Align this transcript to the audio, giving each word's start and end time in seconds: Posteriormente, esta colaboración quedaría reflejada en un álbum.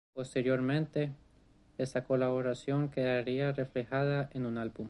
Posteriormente, 0.15 1.13
esta 1.77 2.03
colaboración 2.05 2.89
quedaría 2.89 3.51
reflejada 3.53 4.29
en 4.33 4.45
un 4.47 4.57
álbum. 4.57 4.77